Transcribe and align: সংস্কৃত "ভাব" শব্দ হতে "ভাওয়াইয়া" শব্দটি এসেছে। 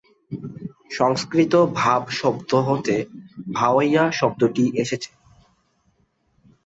সংস্কৃত 0.91 1.53
"ভাব" 1.75 2.01
শব্দ 2.11 2.51
হতে 2.67 2.95
"ভাওয়াইয়া" 3.53 4.03
শব্দটি 4.11 4.65
এসেছে। 4.75 5.11